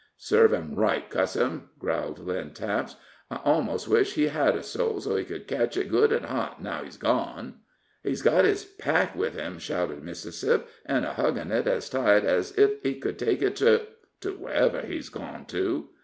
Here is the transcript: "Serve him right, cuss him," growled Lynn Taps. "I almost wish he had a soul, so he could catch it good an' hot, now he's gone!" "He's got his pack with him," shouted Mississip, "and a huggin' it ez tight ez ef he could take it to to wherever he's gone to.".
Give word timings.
"Serve 0.17 0.51
him 0.51 0.73
right, 0.73 1.07
cuss 1.11 1.35
him," 1.35 1.69
growled 1.77 2.17
Lynn 2.17 2.55
Taps. 2.55 2.95
"I 3.29 3.35
almost 3.45 3.87
wish 3.87 4.15
he 4.15 4.29
had 4.29 4.55
a 4.55 4.63
soul, 4.63 4.99
so 4.99 5.15
he 5.15 5.23
could 5.23 5.47
catch 5.47 5.77
it 5.77 5.89
good 5.91 6.11
an' 6.11 6.23
hot, 6.23 6.59
now 6.59 6.83
he's 6.83 6.97
gone!" 6.97 7.59
"He's 8.01 8.23
got 8.23 8.43
his 8.43 8.65
pack 8.65 9.15
with 9.15 9.35
him," 9.35 9.59
shouted 9.59 10.01
Mississip, 10.03 10.67
"and 10.87 11.05
a 11.05 11.13
huggin' 11.13 11.51
it 11.51 11.67
ez 11.67 11.87
tight 11.87 12.25
ez 12.25 12.51
ef 12.57 12.71
he 12.81 12.95
could 12.95 13.19
take 13.19 13.43
it 13.43 13.55
to 13.57 13.85
to 14.21 14.31
wherever 14.31 14.81
he's 14.81 15.09
gone 15.09 15.45
to.". 15.45 15.89